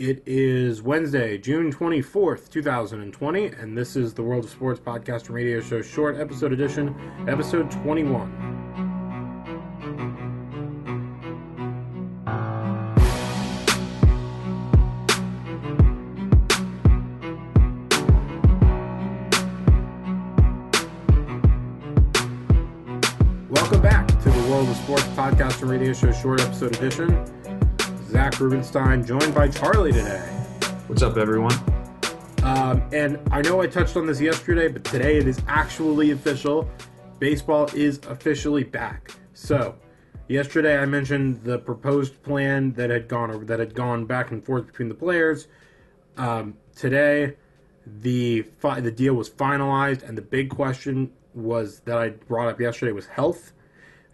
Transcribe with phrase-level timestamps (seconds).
[0.00, 5.34] It is Wednesday, June 24th, 2020, and this is the World of Sports podcast and
[5.34, 6.96] radio show short episode edition,
[7.28, 8.30] episode 21.
[23.50, 27.49] Welcome back to the World of Sports podcast and radio show short episode edition.
[28.10, 30.18] Zach Rubenstein, joined by Charlie today.
[30.88, 31.54] What's up, everyone?
[32.42, 36.68] Um, and I know I touched on this yesterday, but today it is actually official.
[37.20, 39.12] Baseball is officially back.
[39.34, 39.76] So,
[40.26, 44.44] yesterday I mentioned the proposed plan that had gone over that had gone back and
[44.44, 45.46] forth between the players.
[46.16, 47.36] Um, today,
[47.86, 52.60] the fi- the deal was finalized, and the big question was that I brought up
[52.60, 53.52] yesterday was health.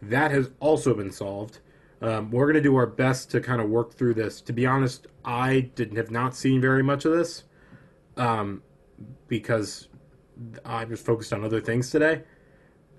[0.03, 1.61] That has also been solved.
[2.03, 4.41] Um, we're going to do our best to kind of work through this.
[4.43, 7.45] To be honest, I did have not seen very much of this
[8.17, 8.63] um,
[9.29, 9.89] because
[10.65, 12.23] I was focused on other things today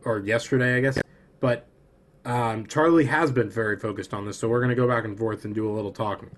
[0.03, 0.99] or yesterday, I guess.
[1.39, 1.67] But
[2.25, 5.17] um, Charlie has been very focused on this, so we're going to go back and
[5.17, 6.31] forth and do a little talking.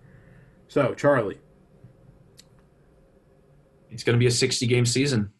[0.67, 1.39] So, Charlie,
[3.89, 5.31] It's going to be a 60 game season.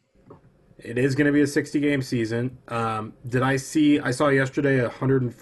[0.82, 2.58] It is going to be a 60 game season.
[2.70, 4.00] Um, did I see?
[4.00, 5.34] I saw yesterday a 104%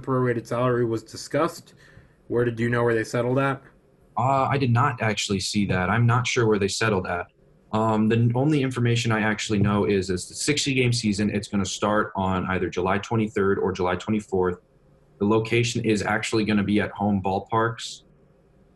[0.00, 1.74] prorated salary was discussed.
[2.26, 3.62] Where did you know where they settled at?
[4.16, 5.88] Uh, I did not actually see that.
[5.88, 7.26] I'm not sure where they settled at.
[7.72, 11.30] Um, the only information I actually know is is the 60 game season.
[11.30, 14.58] It's going to start on either July 23rd or July 24th.
[15.20, 18.02] The location is actually going to be at home ballparks,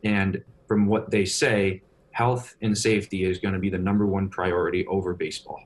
[0.05, 4.29] and from what they say, health and safety is going to be the number one
[4.29, 5.59] priority over baseball.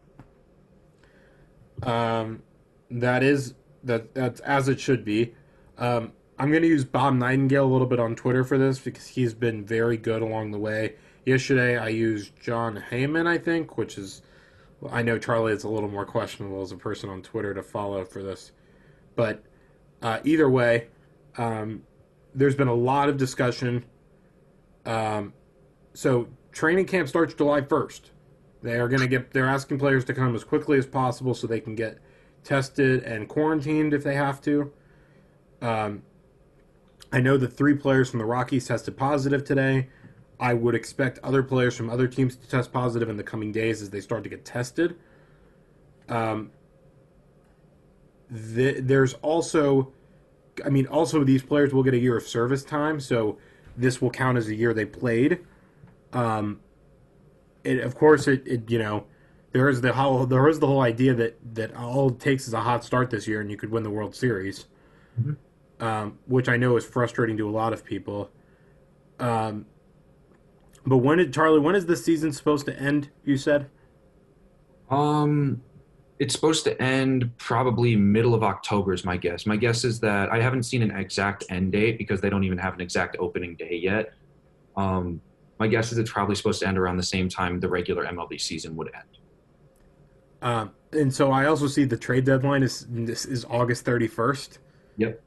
[1.82, 2.42] Um,
[2.90, 5.34] that is that that's as it should be.
[5.76, 9.06] Um, I'm going to use Bob Nightingale a little bit on Twitter for this because
[9.08, 10.94] he's been very good along the way.
[11.24, 14.22] Yesterday, I used Jon Heyman, I think, which is
[14.90, 18.04] I know Charlie is a little more questionable as a person on Twitter to follow
[18.04, 18.52] for this,
[19.16, 19.42] but
[20.00, 20.86] uh, either way,
[21.36, 21.82] um,
[22.34, 23.84] there's been a lot of discussion.
[24.86, 25.32] Um,
[25.94, 28.02] so training camp starts July 1st.
[28.62, 29.32] They are going to get.
[29.32, 31.98] They're asking players to come as quickly as possible so they can get
[32.44, 34.72] tested and quarantined if they have to.
[35.60, 36.02] Um,
[37.12, 39.88] I know that three players from the Rockies tested positive today.
[40.40, 43.82] I would expect other players from other teams to test positive in the coming days
[43.82, 44.96] as they start to get tested.
[46.08, 46.52] Um,
[48.30, 49.92] the, there's also,
[50.64, 53.38] I mean, also these players will get a year of service time, so
[53.76, 55.40] this will count as a year they played.
[56.12, 56.60] Um,
[57.64, 59.04] it, of course, it, it you know
[59.52, 62.54] there is the whole there is the whole idea that that all it takes is
[62.54, 64.66] a hot start this year and you could win the World Series,
[65.20, 65.36] Mhm.
[65.80, 68.30] um, which I know is frustrating to a lot of people.
[69.18, 69.66] Um,
[70.86, 71.58] but when did Charlie?
[71.60, 73.10] When is this season supposed to end?
[73.24, 73.68] You said.
[74.90, 75.60] Um,
[76.18, 79.46] it's supposed to end probably middle of October is my guess.
[79.46, 82.58] My guess is that I haven't seen an exact end date because they don't even
[82.58, 84.12] have an exact opening day yet.
[84.76, 85.20] Um,
[85.58, 88.40] my guess is it's probably supposed to end around the same time the regular MLB
[88.40, 89.18] season would end.
[90.40, 94.58] Um, and so I also see the trade deadline is this is August thirty first.
[94.96, 95.20] Yep.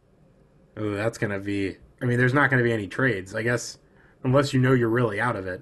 [0.78, 1.78] Oh, that's gonna be.
[2.02, 3.78] I mean, there's not gonna be any trades, I guess,
[4.24, 5.62] unless you know you're really out of it.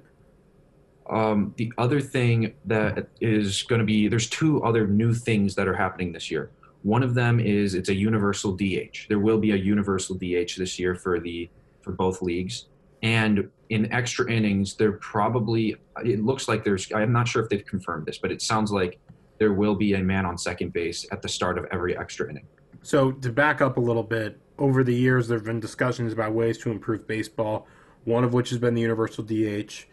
[1.10, 5.68] Um, the other thing that is going to be there's two other new things that
[5.68, 6.52] are happening this year.
[6.84, 9.08] One of them is it's a universal DH.
[9.10, 11.50] There will be a universal DH this year for the
[11.82, 12.69] for both leagues.
[13.02, 17.66] And in extra innings, there probably it looks like there's I'm not sure if they've
[17.66, 19.00] confirmed this, but it sounds like
[19.38, 22.46] there will be a man on second base at the start of every extra inning.
[22.82, 26.34] So to back up a little bit, over the years there have been discussions about
[26.34, 27.68] ways to improve baseball.
[28.06, 29.86] One of which has been the universal DH.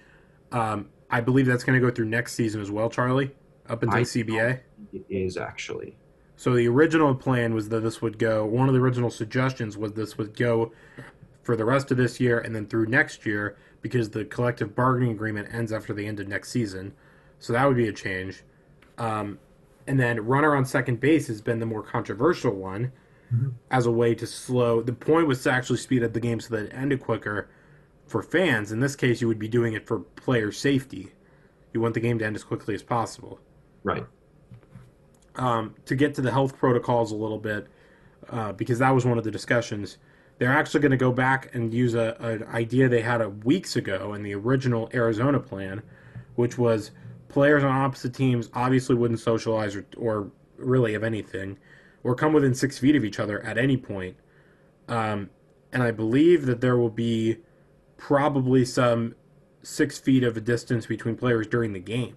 [0.53, 3.35] Um, I believe that's going to go through next season as well, Charlie,
[3.69, 4.61] up until I CBA.
[4.93, 5.97] It is actually.
[6.37, 8.45] So the original plan was that this would go.
[8.45, 10.73] One of the original suggestions was this would go
[11.47, 15.13] for the rest of this year and then through next year because the collective bargaining
[15.13, 16.93] agreement ends after the end of next season.
[17.39, 18.43] So that would be a change.
[18.99, 19.39] Um,
[19.87, 22.91] and then runner on second base has been the more controversial one
[23.33, 23.53] Mhm.
[23.71, 24.83] as a way to slow.
[24.83, 27.49] The point was to actually speed up the game so that it ended quicker
[28.07, 28.73] for fans.
[28.73, 31.13] In this case, you would be doing it for player safety.
[31.73, 33.39] You want the game to end as quickly as possible
[33.85, 34.05] Right.
[35.37, 37.69] um, to get to the health protocols a little bit,
[38.31, 39.99] uh, because that was one of the discussions.
[40.39, 43.77] They're actually going to go back and use a, an idea they had a weeks
[43.77, 45.83] ago in the original Arizona plan,
[46.35, 46.91] which was
[47.29, 51.59] players on opposite teams obviously wouldn't socialize or, or really of anything,
[52.03, 54.17] or come within six feet of each other at any point.
[54.89, 55.31] Um,
[55.73, 57.39] and I believe that there will be
[57.97, 59.15] probably some
[59.63, 62.17] six feet of a distance between players during the game.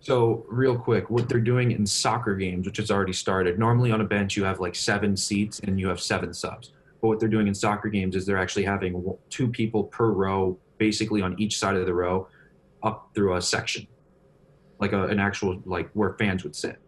[0.00, 4.00] So, real quick, what they're doing in soccer games, which has already started, normally on
[4.00, 6.72] a bench you have like seven seats and you have seven subs.
[7.00, 10.56] But what they're doing in soccer games is they're actually having two people per row,
[10.78, 12.28] basically on each side of the row,
[12.82, 13.86] up through a section,
[14.78, 16.78] like a, an actual, like where fans would sit.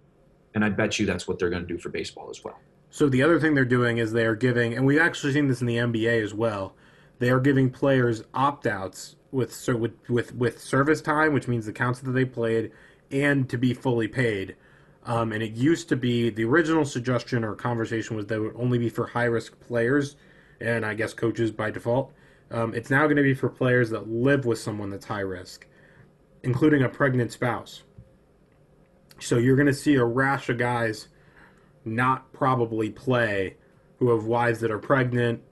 [0.55, 2.59] And I bet you that's what they're going to do for baseball as well.
[2.91, 5.61] So, the other thing they're doing is they are giving, and we've actually seen this
[5.61, 6.75] in the NBA as well,
[7.21, 11.73] they are giving players opt outs with, with, with, with service time, which means the
[11.73, 12.73] counts that they played
[13.11, 14.57] and to be fully paid.
[15.05, 18.57] Um, and it used to be the original suggestion or conversation was that it would
[18.57, 20.17] only be for high risk players
[20.61, 22.12] and I guess coaches by default.
[22.51, 25.67] Um, it's now going to be for players that live with someone that's high risk,
[26.43, 27.83] including a pregnant spouse.
[29.21, 31.09] So you're going to see a rash of guys
[31.85, 33.57] not probably play
[33.99, 35.43] who have wives that are pregnant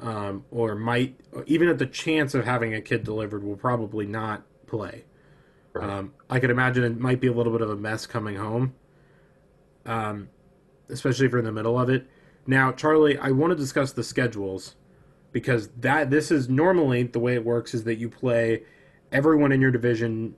[0.00, 1.16] um, or might,
[1.46, 5.04] even at the chance of having a kid delivered, will probably not play.
[5.74, 5.88] Right.
[5.88, 8.74] Um, I could imagine it might be a little bit of a mess coming home,
[9.86, 10.28] um,
[10.90, 12.06] especially if you're in the middle of it.
[12.46, 14.74] Now, Charlie, I want to discuss the schedules
[15.32, 18.64] because that this is normally the way it works is that you play
[19.10, 20.34] everyone in your division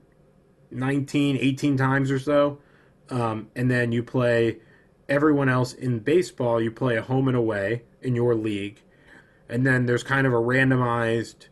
[0.71, 2.59] 19, 18 times or so,
[3.09, 4.57] um, and then you play
[5.09, 6.61] everyone else in baseball.
[6.61, 8.81] You play a home and away in your league,
[9.49, 11.47] and then there's kind of a randomized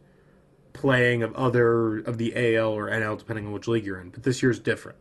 [0.73, 4.09] playing of other of the AL or NL, depending on which league you're in.
[4.09, 4.97] But this year's different.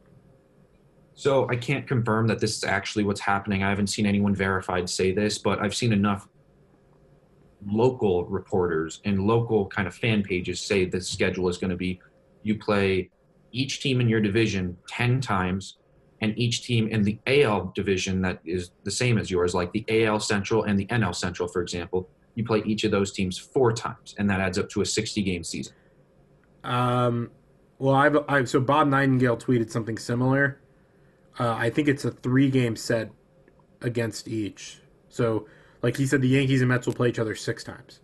[1.14, 3.62] So I can't confirm that this is actually what's happening.
[3.62, 6.28] I haven't seen anyone verified say this, but I've seen enough
[7.66, 12.00] local reporters and local kind of fan pages say the schedule is going to be
[12.42, 13.08] you play
[13.52, 15.78] each team in your division 10 times
[16.22, 19.84] and each team in the AL division that is the same as yours like the
[19.88, 23.72] AL Central and the NL Central for example you play each of those teams four
[23.72, 25.74] times, and that adds up to a 60 game season.
[26.64, 27.30] Um,
[27.78, 30.60] well, I've, I've so Bob Nightingale tweeted something similar.
[31.38, 33.10] Uh, I think it's a three game set
[33.80, 34.80] against each.
[35.08, 35.46] So,
[35.82, 38.00] like he said, the Yankees and Mets will play each other six times.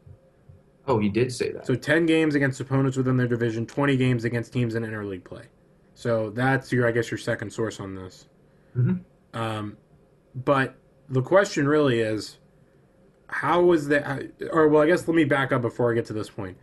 [0.86, 1.66] Oh, he did say that.
[1.66, 5.44] So, 10 games against opponents within their division, 20 games against teams in interleague play.
[5.94, 8.26] So, that's your, I guess, your second source on this.
[8.76, 9.38] Mm-hmm.
[9.38, 9.76] Um,
[10.34, 10.76] but
[11.08, 12.38] the question really is
[13.28, 14.32] how was that?
[14.50, 16.56] Or well, I guess let me back up before I get to this point.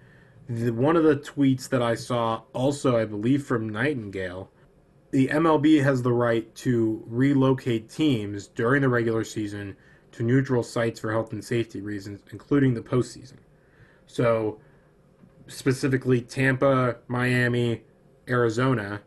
[0.48, 4.52] The, one of the tweets that I saw, also I believe from Nightingale,
[5.12, 9.76] the MLB has the right to relocate teams during the regular season
[10.12, 13.38] to neutral sites for health and safety reasons, including the postseason.
[14.08, 14.60] So,
[15.48, 17.84] specifically Tampa, Miami,
[18.28, 19.02] Arizona.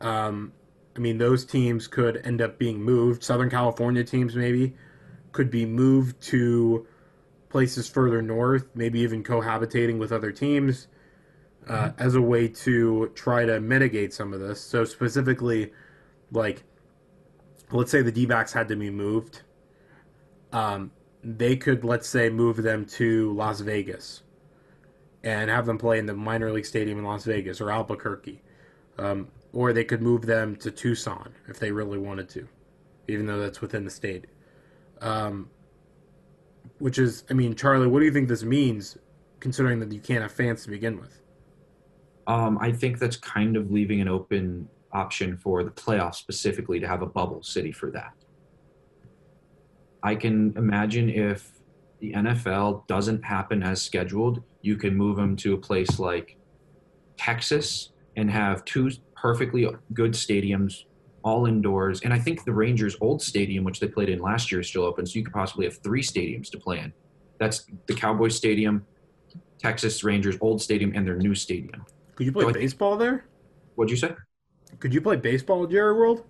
[0.00, 0.52] Um,
[0.96, 3.22] I mean, those teams could end up being moved.
[3.22, 4.74] Southern California teams, maybe
[5.36, 6.86] could be moved to
[7.50, 10.88] places further north, maybe even cohabitating with other teams
[11.68, 12.02] uh, mm-hmm.
[12.02, 14.60] as a way to try to mitigate some of this.
[14.60, 15.72] So, specifically,
[16.32, 16.64] like,
[17.70, 19.42] let's say the D backs had to be moved.
[20.52, 20.90] Um,
[21.22, 24.22] they could, let's say, move them to Las Vegas
[25.22, 28.42] and have them play in the minor league stadium in Las Vegas or Albuquerque.
[28.98, 32.48] Um, or they could move them to Tucson if they really wanted to,
[33.08, 34.26] even though that's within the state.
[35.00, 35.50] Um,
[36.78, 38.98] which is, I mean, Charlie, what do you think this means,
[39.40, 41.22] considering that you can't have fans to begin with?
[42.26, 46.88] Um, I think that's kind of leaving an open option for the playoffs specifically to
[46.88, 48.12] have a bubble city for that.
[50.02, 51.50] I can imagine if
[52.00, 56.36] the NFL doesn't happen as scheduled, you can move them to a place like
[57.16, 60.84] Texas and have two perfectly good stadiums
[61.26, 62.00] all indoors.
[62.02, 64.84] And I think the Rangers' old stadium, which they played in last year, is still
[64.84, 65.04] open.
[65.04, 66.92] So you could possibly have three stadiums to play in.
[67.38, 68.86] That's the Cowboys Stadium,
[69.58, 71.84] Texas Rangers' old stadium, and their new stadium.
[72.14, 73.24] Could you play so baseball think, there?
[73.74, 74.14] What'd you say?
[74.78, 76.24] Could you play baseball at Jerry World?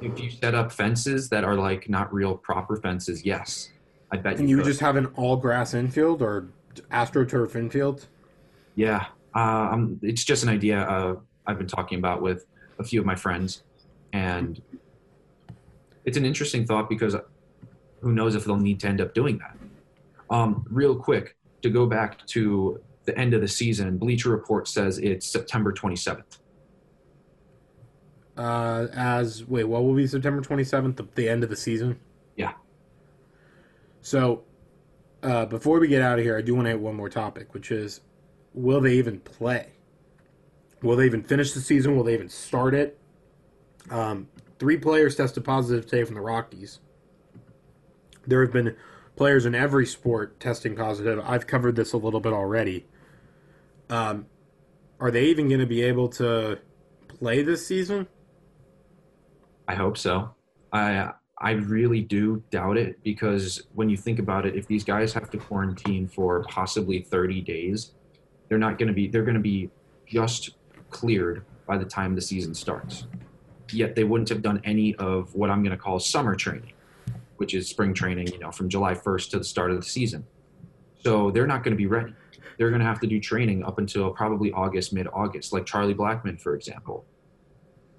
[0.00, 3.70] If you set up fences that are like not real proper fences, yes.
[4.12, 4.50] I bet and you.
[4.50, 6.48] you would just have an all grass infield or
[6.92, 8.06] astroturf infield?
[8.76, 9.06] Yeah.
[9.34, 12.46] Uh, it's just an idea uh, I've been talking about with
[12.78, 13.64] a few of my friends
[14.12, 14.60] and
[16.04, 17.16] it's an interesting thought because
[18.00, 19.56] who knows if they'll need to end up doing that.
[20.30, 24.98] Um, real quick, to go back to the end of the season, Bleacher Report says
[24.98, 26.38] it's September 27th.
[28.36, 31.98] Uh, as wait, what will be September 27th, the, the end of the season?
[32.36, 32.52] Yeah.
[34.02, 34.44] So,
[35.22, 37.54] uh, before we get out of here, I do want to add one more topic,
[37.54, 38.02] which is
[38.52, 39.72] will they even play?
[40.82, 41.96] Will they even finish the season?
[41.96, 42.98] Will they even start it?
[43.90, 44.28] Um,
[44.58, 46.80] three players tested positive today from the Rockies.
[48.26, 48.76] There have been
[49.16, 51.20] players in every sport testing positive.
[51.24, 52.86] I've covered this a little bit already.
[53.88, 54.26] Um,
[55.00, 56.58] are they even going to be able to
[57.08, 58.08] play this season?
[59.68, 60.34] I hope so.
[60.72, 65.12] I I really do doubt it because when you think about it, if these guys
[65.12, 67.92] have to quarantine for possibly 30 days,
[68.48, 69.70] they're not going to be they're going to be
[70.06, 70.50] just
[70.90, 73.06] cleared by the time the season starts.
[73.72, 76.72] Yet they wouldn't have done any of what I'm going to call summer training,
[77.36, 80.24] which is spring training, you know, from July 1st to the start of the season.
[81.02, 82.12] So they're not going to be ready.
[82.58, 85.94] They're going to have to do training up until probably August, mid August, like Charlie
[85.94, 87.04] Blackmon, for example.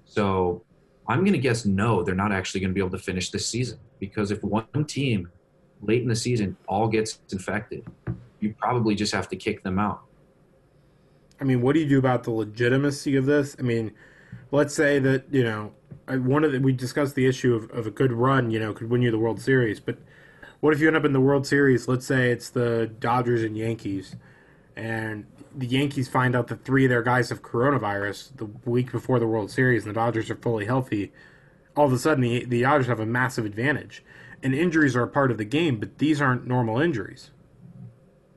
[0.04, 0.62] So
[1.06, 3.46] I'm going to guess no, they're not actually going to be able to finish this
[3.46, 5.30] season because if one team
[5.80, 7.86] late in the season all gets infected,
[8.40, 10.02] you probably just have to kick them out.
[11.40, 13.56] I mean, what do you do about the legitimacy of this?
[13.58, 13.92] I mean,
[14.50, 15.72] let's say that you know
[16.06, 18.88] one of the, we discussed the issue of, of a good run, you know, could
[18.88, 19.98] win you the World Series, but
[20.60, 21.86] what if you end up in the World Series?
[21.86, 24.16] Let's say it's the Dodgers and Yankees,
[24.74, 29.18] and the Yankees find out that three of their guys have coronavirus the week before
[29.18, 31.12] the World Series, and the Dodgers are fully healthy.
[31.76, 34.02] All of a sudden, the the Dodgers have a massive advantage,
[34.42, 37.30] and injuries are a part of the game, but these aren't normal injuries.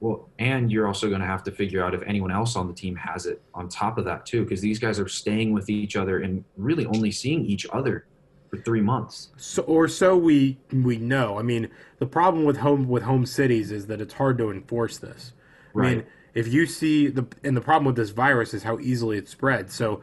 [0.01, 2.73] Well, and you're also going to have to figure out if anyone else on the
[2.73, 5.95] team has it on top of that too, because these guys are staying with each
[5.95, 8.07] other and really only seeing each other
[8.49, 9.29] for three months.
[9.37, 11.37] So, or so we we know.
[11.37, 14.97] I mean, the problem with home with home cities is that it's hard to enforce
[14.97, 15.33] this.
[15.73, 15.87] Right.
[15.87, 19.19] I mean, if you see the and the problem with this virus is how easily
[19.19, 19.75] it spreads.
[19.75, 20.01] So,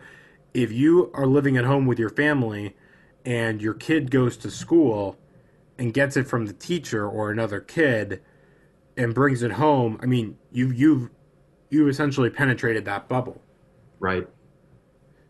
[0.55, 2.77] if you are living at home with your family
[3.25, 5.19] and your kid goes to school
[5.77, 8.23] and gets it from the teacher or another kid
[8.99, 11.11] and brings it home, I mean, you've you've
[11.71, 13.41] you've essentially penetrated that bubble.
[14.01, 14.29] Right.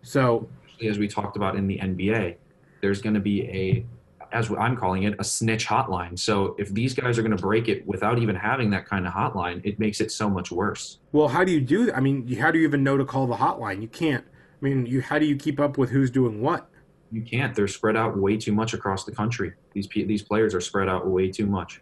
[0.02, 0.48] So,
[0.84, 2.36] as we talked about in the NBA,
[2.80, 3.86] there's going to be a
[4.32, 6.18] as I'm calling it, a snitch hotline.
[6.18, 9.12] So if these guys are going to break it without even having that kind of
[9.12, 10.98] hotline, it makes it so much worse.
[11.12, 11.96] Well, how do you do that?
[11.96, 13.80] I mean, how do you even know to call the hotline?
[13.80, 14.24] You can't.
[14.26, 16.68] I mean, you how do you keep up with who's doing what?
[17.10, 17.54] You can't.
[17.54, 19.54] They're spread out way too much across the country.
[19.72, 21.80] These these players are spread out way too much.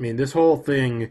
[0.00, 1.10] I mean, this whole thing.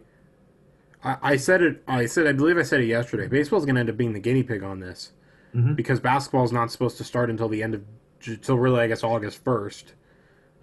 [1.04, 1.84] I, I said it.
[1.88, 2.26] I said.
[2.26, 3.28] I believe I said it yesterday.
[3.28, 5.12] Baseball's going to end up being the guinea pig on this
[5.56, 5.76] mm-hmm.
[5.76, 7.84] because basketball is not supposed to start until the end of
[8.26, 9.94] until really I guess August first.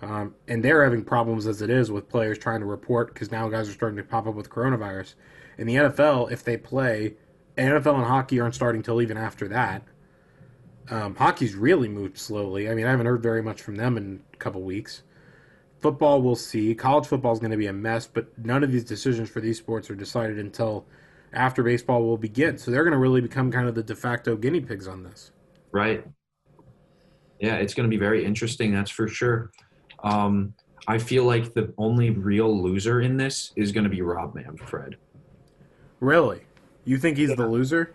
[0.02, 3.48] Um, and they're having problems as it is with players trying to report because now
[3.48, 5.14] guys are starting to pop up with coronavirus.
[5.56, 7.14] In the NFL, if they play,
[7.56, 9.82] NFL and hockey aren't starting till even after that.
[10.90, 12.68] Um, hockey's really moved slowly.
[12.68, 15.02] I mean, I haven't heard very much from them in a couple weeks.
[15.86, 16.74] Football, we'll see.
[16.74, 19.56] College football is going to be a mess, but none of these decisions for these
[19.56, 20.84] sports are decided until
[21.32, 22.58] after baseball will begin.
[22.58, 25.30] So they're going to really become kind of the de facto guinea pigs on this.
[25.70, 26.04] Right.
[27.38, 28.74] Yeah, it's going to be very interesting.
[28.74, 29.52] That's for sure.
[30.02, 30.54] Um,
[30.88, 34.96] I feel like the only real loser in this is going to be Rob Manfred.
[36.00, 36.40] Really?
[36.84, 37.36] You think he's yeah.
[37.36, 37.94] the loser?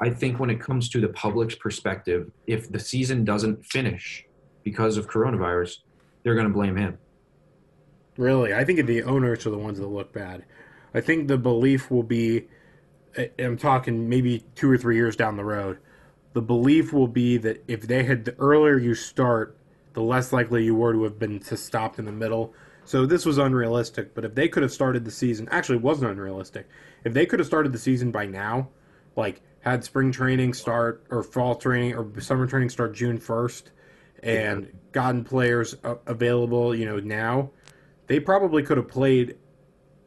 [0.00, 4.26] I think when it comes to the public's perspective, if the season doesn't finish
[4.64, 5.76] because of coronavirus,
[6.24, 6.98] they're going to blame him.
[8.16, 8.54] Really?
[8.54, 10.44] I think the owners are the ones that look bad.
[10.94, 12.46] I think the belief will be
[13.38, 15.78] I'm talking maybe two or three years down the road.
[16.32, 19.56] The belief will be that if they had the earlier you start,
[19.92, 22.52] the less likely you were to have been to stop in the middle.
[22.84, 24.14] So this was unrealistic.
[24.14, 26.68] But if they could have started the season, actually, it wasn't unrealistic.
[27.04, 28.68] If they could have started the season by now,
[29.16, 33.70] like had spring training start or fall training or summer training start June first,
[34.22, 37.50] and gotten players available, you know, now,
[38.06, 39.36] they probably could have played.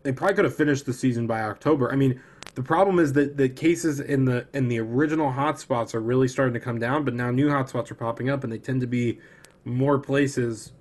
[0.03, 1.91] They probably could have finished the season by October.
[1.91, 2.21] I mean,
[2.55, 6.53] the problem is that the cases in the in the original hotspots are really starting
[6.53, 9.19] to come down, but now new hotspots are popping up, and they tend to be
[9.65, 10.71] more places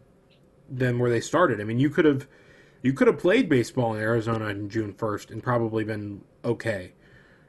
[0.70, 1.60] than where they started.
[1.60, 2.28] I mean, you could have
[2.82, 6.92] you could have played baseball in Arizona on June 1st and probably been okay.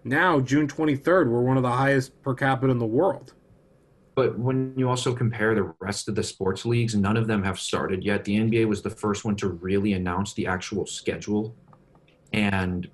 [0.04, 3.34] Now, June 23rd, we're one of the highest per capita in the world.
[4.18, 7.60] But when you also compare the rest of the sports leagues, none of them have
[7.60, 8.26] started yet.
[8.26, 11.56] The NBA was the first one to really announce the actual schedule,
[12.34, 12.90] and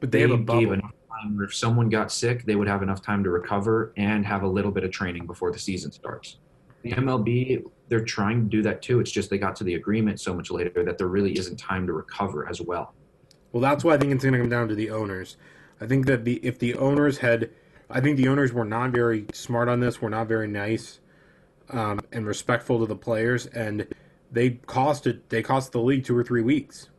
[0.00, 3.00] but they, they gave enough time where if someone got sick, they would have enough
[3.00, 6.38] time to recover and have a little bit of training before the season starts.
[6.82, 8.98] The MLB they're trying to do that too.
[8.98, 11.86] It's just they got to the agreement so much later that there really isn't time
[11.86, 12.92] to recover as well.
[13.52, 15.36] Well, that's why I think it's going to come down to the owners.
[15.80, 17.50] I think that the if the owners had,
[17.90, 20.00] I think the owners were not very smart on this.
[20.00, 21.00] Were not very nice
[21.70, 23.86] um, and respectful to the players, and
[24.30, 26.90] they costed they cost the league two or three weeks.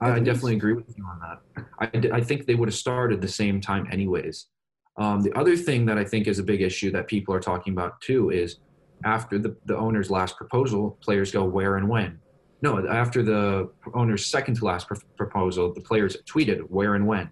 [0.00, 2.10] I definitely agree with you on that.
[2.12, 4.48] I, I think they would have started the same time anyways.
[4.96, 7.72] Um, the other thing that I think is a big issue that people are talking
[7.72, 8.58] about too is
[9.04, 12.18] after the, the owner's last proposal, players go where and when.
[12.62, 17.30] No, after the owner's second to last pr- proposal, the players tweeted where and when.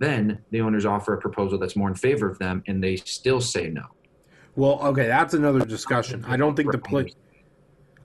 [0.00, 3.40] Then the owners offer a proposal that's more in favor of them, and they still
[3.40, 3.84] say no.
[4.56, 6.24] Well, okay, that's another discussion.
[6.26, 7.12] I don't think the play.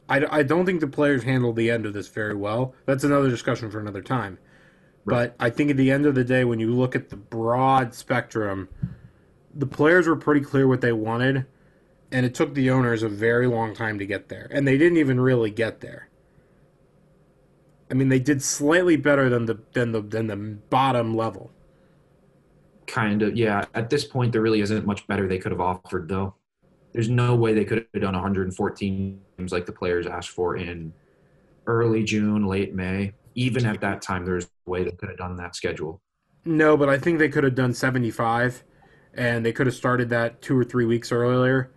[0.10, 2.76] I, I don't think the players handled the end of this very well.
[2.86, 4.38] That's another discussion for another time.
[5.06, 5.34] Right.
[5.38, 7.96] But I think at the end of the day, when you look at the broad
[7.96, 8.68] spectrum,
[9.56, 11.46] the players were pretty clear what they wanted,
[12.12, 14.50] and it took the owners a very long time to get there.
[14.52, 16.10] And they didn't even really get there.
[17.90, 21.52] I mean, they did slightly better than the than the than the bottom level.
[22.88, 23.66] Kind of, yeah.
[23.74, 26.36] At this point, there really isn't much better they could have offered, though.
[26.94, 30.94] There's no way they could have done 114 games like the players asked for in
[31.68, 33.14] early June, late May.
[33.36, 36.02] Even at that time, there's a way they could have done that schedule.
[36.46, 38.64] No, but I think they could have done 75,
[39.14, 41.72] and they could have started that two or three weeks earlier.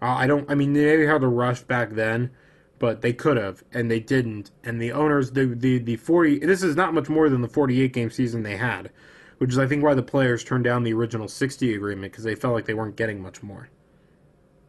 [0.00, 0.50] Uh, I don't.
[0.50, 2.30] I mean, they maybe had to rush back then,
[2.78, 4.50] but they could have, and they didn't.
[4.64, 6.40] And the owners, the the the 40.
[6.40, 8.90] This is not much more than the 48 game season they had,
[9.38, 12.34] which is I think why the players turned down the original 60 agreement because they
[12.34, 13.68] felt like they weren't getting much more.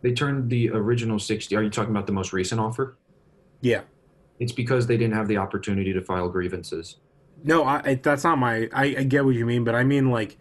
[0.01, 1.55] They turned the original 60.
[1.55, 2.97] Are you talking about the most recent offer?
[3.61, 3.81] Yeah.
[4.39, 6.97] It's because they didn't have the opportunity to file grievances.
[7.43, 8.69] No, I, that's not my.
[8.73, 10.37] I, I get what you mean, but I mean like,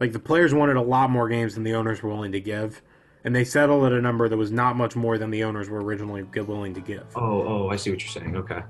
[0.00, 2.82] like the players wanted a lot more games than the owners were willing to give,
[3.24, 5.82] and they settled at a number that was not much more than the owners were
[5.82, 7.06] originally willing to give.
[7.16, 8.36] Oh, oh, I see what you're saying.
[8.36, 8.60] Okay.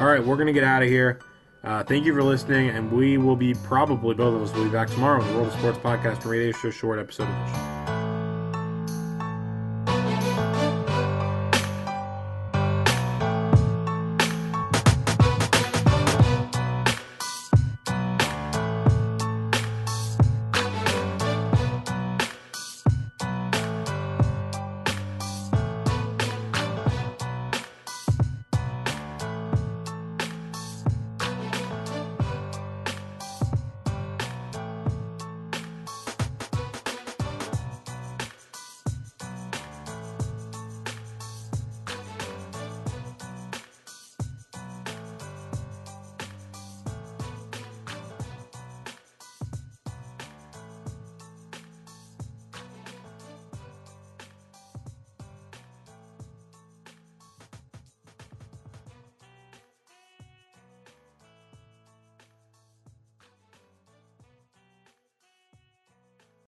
[0.00, 1.20] All right, we're gonna get out of here.
[1.64, 4.70] Uh, thank you for listening, and we will be probably both of us will be
[4.70, 7.73] back tomorrow on the World of Sports Podcast and Radio Show short episode.